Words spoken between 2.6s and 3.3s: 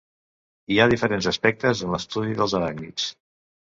aràcnids.